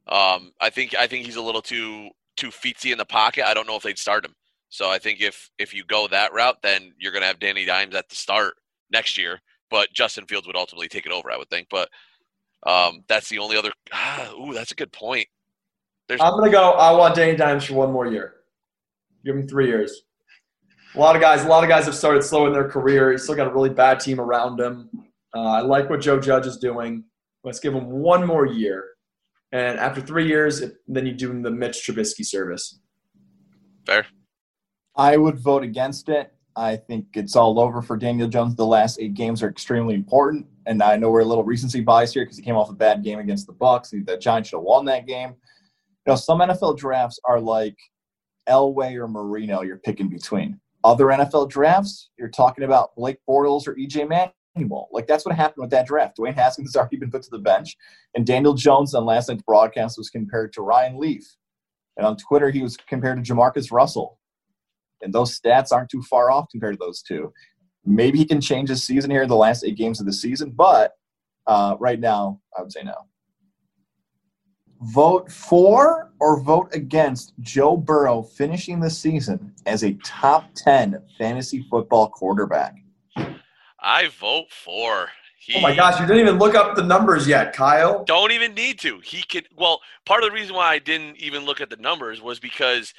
[0.07, 3.47] Um, I think I think he's a little too too feetsy in the pocket.
[3.47, 4.35] I don't know if they'd start him.
[4.69, 7.65] So I think if if you go that route, then you're going to have Danny
[7.65, 8.55] Dimes at the start
[8.91, 9.41] next year.
[9.71, 11.69] But Justin Fields would ultimately take it over, I would think.
[11.71, 11.89] But
[12.65, 13.73] um, that's the only other.
[13.93, 15.27] Ah, ooh, that's a good point.
[16.09, 16.73] There's I'm going to go.
[16.73, 18.35] I want Danny Dimes for one more year.
[19.25, 20.03] Give him three years.
[20.95, 23.13] A lot of guys, a lot of guys have started slow in their career.
[23.13, 24.91] He's still got a really bad team around him.
[25.35, 27.05] Uh, I like what Joe Judge is doing.
[27.45, 28.85] Let's give him one more year,
[29.53, 32.81] and after three years, it, then you do him the Mitch Trubisky service.
[33.87, 34.07] fair.
[34.97, 36.33] I would vote against it.
[36.57, 38.57] I think it's all over for Daniel Jones.
[38.57, 42.13] The last eight games are extremely important, and I know we're a little recency bias
[42.13, 43.91] here because he came off a bad game against the Bucks.
[43.91, 45.31] The Giants should have won that game.
[45.31, 47.77] You know, some NFL drafts are like
[48.49, 49.63] Elway or Marino.
[49.63, 50.61] You're picking between.
[50.83, 54.89] Other NFL drafts, you're talking about Blake Bortles or EJ Manuel.
[54.93, 56.17] Like that's what happened with that draft.
[56.19, 57.77] Dwayne Haskins has already been put to the bench,
[58.15, 61.37] and Daniel Jones on last night's broadcast was compared to Ryan Leaf,
[61.97, 64.19] and on Twitter he was compared to JaMarcus Russell
[65.03, 67.33] and those stats aren't too far off compared to those two.
[67.85, 70.51] Maybe he can change his season here in the last eight games of the season,
[70.51, 70.93] but
[71.47, 72.95] uh, right now, I would say no.
[74.81, 81.67] Vote for or vote against Joe Burrow finishing the season as a top 10 fantasy
[81.71, 82.77] football quarterback.
[83.79, 85.11] I vote for.
[85.39, 88.05] He, Oh my gosh, you didn't even look up the numbers yet, Kyle.
[88.05, 89.01] Don't even need to.
[89.01, 89.49] He could.
[89.57, 92.93] Well, part of the reason why I didn't even look at the numbers was because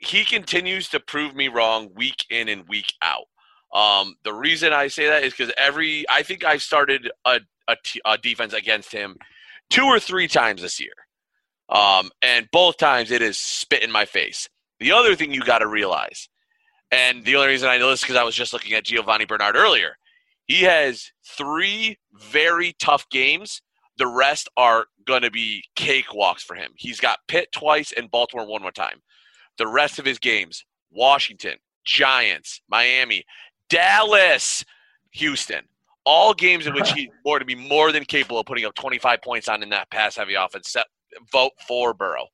[0.00, 3.26] he continues to prove me wrong week in and week out.
[3.72, 7.76] Um, the reason I say that is because every I think I started a, a,
[7.84, 9.16] t- a defense against him
[9.68, 10.92] two or three times this year,
[11.70, 14.48] um, and both times it is spit in my face.
[14.80, 16.28] The other thing you got to realize,
[16.90, 19.24] and the only reason I know this is because I was just looking at Giovani
[19.24, 19.96] Bernard earlier.
[20.46, 23.62] He has three very tough games.
[23.98, 26.72] The rest are going to be cakewalks for him.
[26.76, 29.00] He's got Pitt twice and Baltimore one more time.
[29.58, 33.24] The rest of his games Washington, Giants, Miami,
[33.68, 34.64] Dallas,
[35.12, 35.62] Houston.
[36.04, 39.22] All games in which he's more to be more than capable of putting up 25
[39.22, 40.74] points on in that pass heavy offense.
[41.32, 42.26] Vote for Burrow.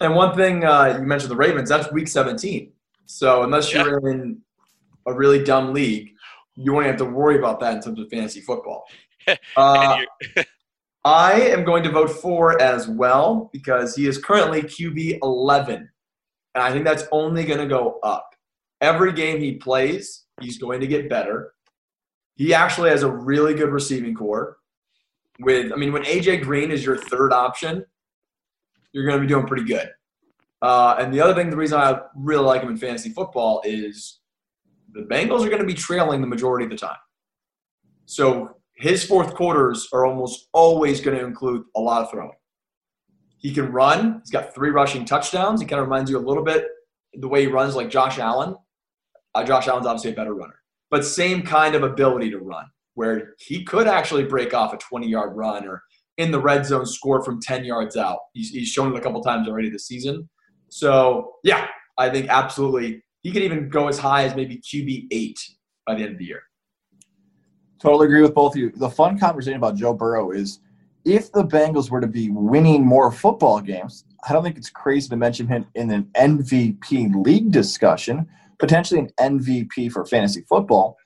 [0.00, 2.72] And one thing uh, you mentioned the Ravens, that's week 17.
[3.06, 4.40] So unless you're in
[5.06, 6.12] a really dumb league,
[6.56, 8.84] you won't have to worry about that in terms of fantasy football.
[9.56, 10.00] Uh,
[11.04, 15.88] I am going to vote for as well because he is currently QB 11.
[16.54, 18.34] And I think that's only going to go up.
[18.80, 21.54] Every game he plays, he's going to get better.
[22.34, 24.56] He actually has a really good receiving corps.
[25.38, 27.84] With, I mean, when AJ Green is your third option,
[28.92, 29.90] you're going to be doing pretty good.
[30.60, 34.20] Uh, and the other thing, the reason I really like him in fantasy football is
[34.92, 36.96] the Bengals are going to be trailing the majority of the time.
[38.06, 42.32] So his fourth quarters are almost always going to include a lot of throwing.
[43.38, 44.20] He can run.
[44.22, 45.60] He's got three rushing touchdowns.
[45.60, 46.66] He kind of reminds you a little bit
[47.14, 48.54] the way he runs like Josh Allen.
[49.34, 53.34] Uh, Josh Allen's obviously a better runner, but same kind of ability to run where
[53.38, 55.82] he could actually break off a 20 yard run or
[56.18, 58.18] in the red zone score from 10 yards out.
[58.34, 60.28] He's, he's shown it a couple times already this season.
[60.68, 61.66] So, yeah,
[61.98, 65.38] I think absolutely he could even go as high as maybe QB eight
[65.86, 66.42] by the end of the year.
[67.78, 68.70] Totally agree with both of you.
[68.76, 70.60] The fun conversation about Joe Burrow is
[71.04, 75.08] if the Bengals were to be winning more football games, I don't think it's crazy
[75.08, 80.96] to mention him in an MVP league discussion, potentially an MVP for fantasy football.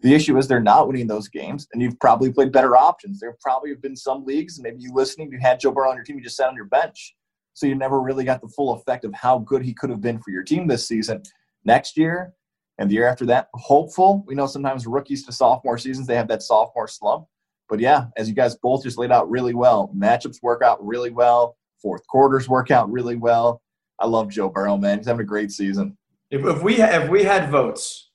[0.00, 3.18] The issue is they're not winning those games, and you've probably played better options.
[3.18, 6.04] There probably have been some leagues, maybe you listening, you had Joe Burrow on your
[6.04, 7.14] team, you just sat on your bench.
[7.54, 10.20] So you never really got the full effect of how good he could have been
[10.20, 11.22] for your team this season.
[11.64, 12.34] Next year,
[12.78, 14.22] and the year after that, hopeful.
[14.26, 17.26] We know sometimes rookies to sophomore seasons, they have that sophomore slump.
[17.68, 21.10] But yeah, as you guys both just laid out really well, matchups work out really
[21.10, 23.62] well, fourth quarters work out really well.
[23.98, 24.98] I love Joe Burrow, man.
[24.98, 25.96] He's having a great season.
[26.30, 28.05] If, if we if we had votes,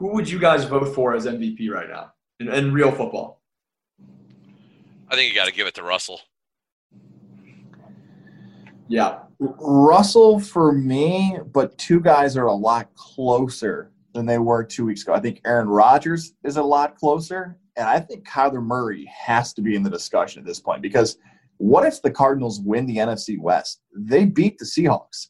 [0.00, 3.42] who would you guys vote for as MVP right now in, in real football?
[5.10, 6.20] I think you got to give it to Russell.
[8.88, 14.86] Yeah, Russell for me, but two guys are a lot closer than they were two
[14.86, 15.12] weeks ago.
[15.12, 19.60] I think Aaron Rodgers is a lot closer, and I think Kyler Murray has to
[19.60, 21.18] be in the discussion at this point because
[21.58, 23.82] what if the Cardinals win the NFC West?
[23.94, 25.28] They beat the Seahawks.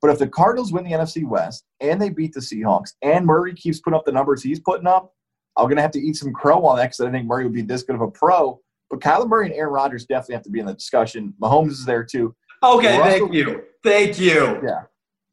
[0.00, 3.54] But if the Cardinals win the NFC West and they beat the Seahawks and Murray
[3.54, 5.12] keeps putting up the numbers he's putting up,
[5.56, 7.52] I'm going to have to eat some crow on that because I think Murray would
[7.52, 8.60] be this good of a pro.
[8.90, 11.34] But Kyler Murray and Aaron Rodgers definitely have to be in the discussion.
[11.40, 12.34] Mahomes is there too.
[12.62, 13.64] Okay, Russell- thank you.
[13.84, 14.60] Thank you.
[14.64, 14.82] Yeah.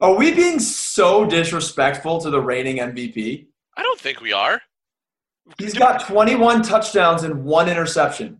[0.01, 3.47] Are we being so disrespectful to the reigning MVP?
[3.78, 4.62] I don't think we are.
[5.58, 8.39] He's got 21 touchdowns and one interception.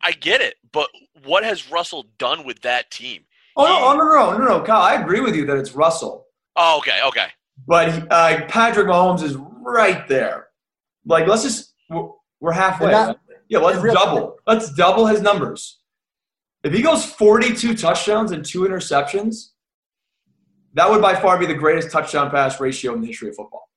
[0.00, 0.88] I get it, but
[1.24, 3.24] what has Russell done with that team?
[3.56, 4.80] Oh, no, oh, no, no, no, no, Kyle.
[4.82, 6.26] I agree with you that it's Russell.
[6.56, 7.26] Oh, okay, okay.
[7.66, 10.48] But uh, Patrick Mahomes is right there.
[11.04, 12.08] Like, let's just, we're,
[12.40, 12.86] we're halfway.
[12.86, 14.36] And that- yeah, let's and real- double.
[14.46, 15.80] Let's double his numbers.
[16.64, 19.48] If he goes 42 touchdowns and two interceptions,
[20.74, 23.68] that would by far be the greatest touchdown pass ratio in the history of football.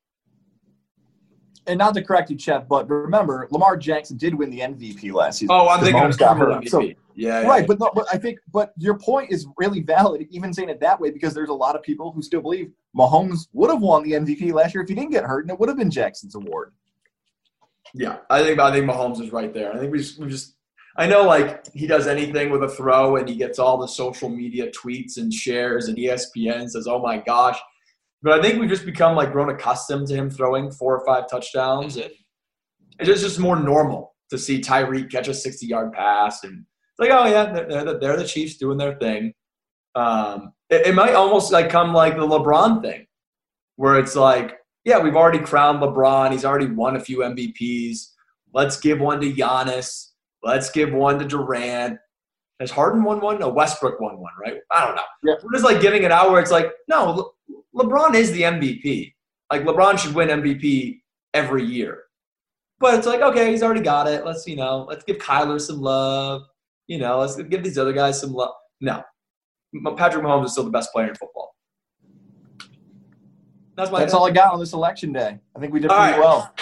[1.67, 5.39] And not to correct you, Chet, but remember, Lamar Jackson did win the MVP last
[5.39, 5.55] season.
[5.55, 6.63] Oh, I'm thinking of got Super hurt.
[6.63, 6.69] MVP.
[6.69, 10.27] So, yeah, yeah, right, but no, but I think, but your point is really valid,
[10.29, 13.47] even saying it that way, because there's a lot of people who still believe Mahomes
[13.53, 15.69] would have won the MVP last year if he didn't get hurt, and it would
[15.69, 16.73] have been Jackson's award.
[17.93, 19.73] Yeah, I think I think Mahomes is right there.
[19.73, 20.55] I think we just, we just
[20.97, 24.29] I know like he does anything with a throw and he gets all the social
[24.29, 27.59] media tweets and shares and ESPN says, "Oh my gosh."
[28.25, 31.29] But I think we've just become like grown accustomed to him throwing four or five
[31.29, 32.09] touchdowns and
[32.97, 37.11] it's just, just more normal to see Tyreek catch a 60-yard pass and it's like,
[37.11, 39.31] "Oh yeah, they're, they're, the, they're the Chiefs doing their thing."
[39.93, 43.05] Um, it, it might almost like come like the LeBron thing
[43.75, 46.31] where it's like yeah, we've already crowned LeBron.
[46.31, 48.07] He's already won a few MVPs.
[48.53, 50.11] Let's give one to Giannis.
[50.41, 51.99] Let's give one to Durant.
[52.59, 53.39] Has Harden won one?
[53.39, 54.57] No, Westbrook won one, right?
[54.71, 55.01] I don't know.
[55.23, 55.33] Yeah.
[55.43, 57.29] We're just like giving it out where it's like, no, Le-
[57.75, 59.13] LeBron is the MVP.
[59.51, 61.01] Like LeBron should win MVP
[61.33, 62.03] every year.
[62.79, 64.25] But it's like, okay, he's already got it.
[64.25, 66.43] Let's, you know, let's give Kyler some love.
[66.87, 68.53] You know, let's give these other guys some love.
[68.81, 69.03] No.
[69.97, 71.55] Patrick Mahomes is still the best player in football.
[73.75, 75.37] That's, That's all I got on this election day.
[75.55, 76.19] I think we did pretty right.
[76.19, 76.53] well.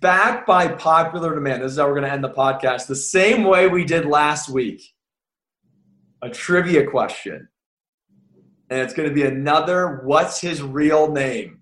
[0.00, 1.62] Back by popular demand.
[1.62, 2.86] This is how we're going to end the podcast.
[2.86, 4.82] The same way we did last week.
[6.22, 7.48] A trivia question.
[8.70, 11.60] And it's going to be another what's his real name?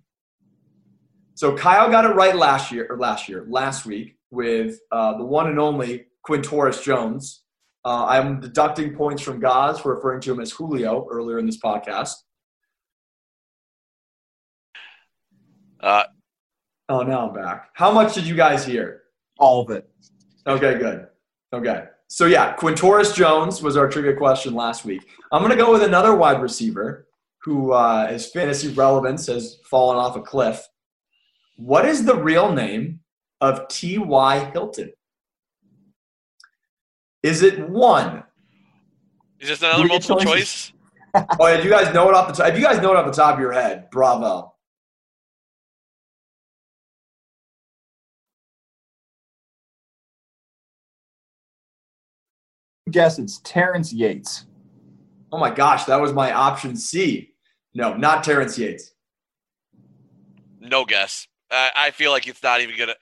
[1.34, 5.24] So Kyle got it right last year, or last year, last week, with uh, the
[5.24, 7.42] one and only Quintorris Jones.
[7.84, 11.58] Uh, I'm deducting points from Gaz for referring to him as Julio earlier in this
[11.58, 12.14] podcast.
[15.80, 16.04] Uh,
[16.88, 17.70] oh, now I'm back.
[17.72, 19.02] How much did you guys hear?
[19.38, 19.88] All of it.
[20.46, 21.06] Okay, good.
[21.52, 21.84] Okay.
[22.08, 25.06] So, yeah, Quintorris Jones was our trivia question last week.
[25.30, 27.06] I'm going to go with another wide receiver
[27.42, 30.66] who uh, his fantasy relevance has fallen off a cliff.
[31.56, 33.00] What is the real name
[33.42, 34.50] of T.Y.
[34.52, 34.92] Hilton?
[37.22, 38.22] Is it one?
[39.38, 40.72] Is this another multiple choice?
[41.14, 42.52] oh, yeah, you guys know it off the top.
[42.52, 44.54] If you guys know it off the top of your head, bravo.
[52.90, 54.46] Guess it's Terrence Yates.
[55.30, 57.34] Oh my gosh, that was my option C.
[57.74, 58.92] No, not Terrence Yates.
[60.60, 61.26] No guess.
[61.50, 62.94] I, I feel like it's not even gonna.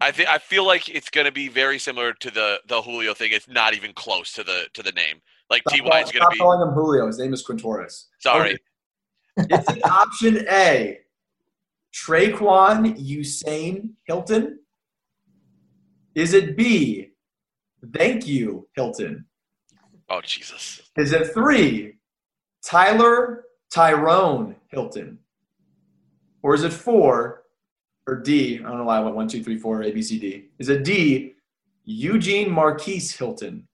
[0.00, 3.32] I think I feel like it's gonna be very similar to the the Julio thing.
[3.32, 5.20] It's not even close to the to the name.
[5.48, 6.38] Like Ty is gonna be.
[6.38, 7.06] calling him Julio.
[7.06, 8.06] His name is Quintorris.
[8.18, 8.58] Sorry.
[9.38, 9.46] Okay.
[9.50, 10.98] it's an option A.
[11.94, 14.58] Traquan Usain Hilton.
[16.14, 17.10] Is it B?
[17.94, 19.26] Thank you, Hilton.
[20.08, 20.82] Oh Jesus.
[20.96, 21.94] Is it three?
[22.64, 25.18] Tyler Tyrone Hilton.
[26.42, 27.42] Or is it four?
[28.06, 28.58] Or D?
[28.58, 30.48] I don't know why I went one, two, three, four, A, B, C, D.
[30.58, 31.34] Is it D?
[31.84, 33.66] Eugene Marquise Hilton.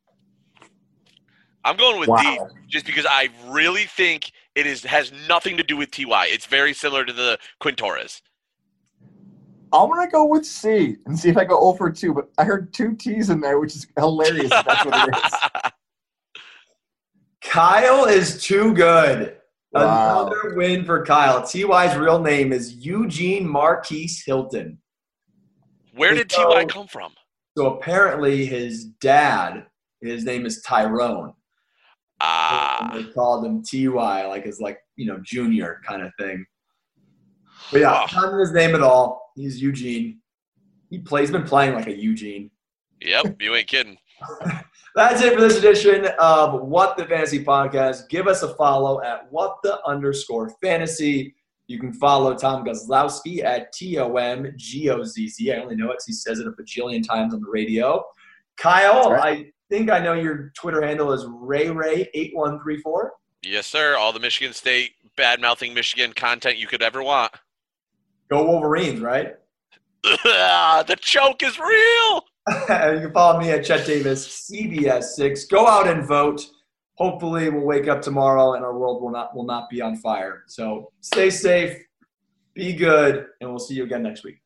[1.65, 2.19] I'm going with wow.
[2.21, 2.39] D
[2.69, 6.27] just because I really think it is has nothing to do with Ty.
[6.29, 8.21] It's very similar to the Quintorris.
[9.73, 12.13] I'm gonna go with C and see if I go over two.
[12.13, 14.51] But I heard two T's in there, which is hilarious.
[14.51, 15.71] that's what it is.
[17.43, 19.37] Kyle is too good.
[19.73, 20.27] Wow.
[20.27, 21.43] Another win for Kyle.
[21.43, 24.79] Ty's real name is Eugene Marquise Hilton.
[25.95, 27.13] Where did so, Ty come from?
[27.57, 29.67] So apparently his dad,
[30.01, 31.35] his name is Tyrone.
[32.21, 32.91] Ah.
[32.95, 36.45] they called him Ty, like his like you know junior kind of thing.
[37.71, 38.21] But yeah, oh.
[38.21, 39.22] not his name at all.
[39.35, 40.21] He's Eugene.
[40.91, 42.51] He plays been playing like a Eugene.
[43.01, 43.97] Yep, you ain't kidding.
[44.95, 48.09] That's it for this edition of What the Fantasy Podcast.
[48.11, 51.35] Give us a follow at what the underscore fantasy.
[51.67, 55.53] You can follow Tom Gozlowski at T O M G O Z Z.
[55.53, 58.05] I only know it because he says it a bajillion times on the radio.
[58.59, 59.47] Kyle, right.
[59.47, 63.13] I think I know your Twitter handle is Ray Ray eight one three four.
[63.43, 63.97] Yes, sir.
[63.97, 67.33] All the Michigan State bad mouthing Michigan content you could ever want.
[68.33, 69.37] Go Wolverines, right?
[70.25, 72.25] Ah, the choke is real.
[72.49, 75.49] you can follow me at Chet Davis, CBS6.
[75.51, 76.41] Go out and vote.
[76.95, 80.45] Hopefully, we'll wake up tomorrow and our world will not will not be on fire.
[80.47, 81.77] So stay safe,
[82.55, 84.42] be good, and we'll see you again next week.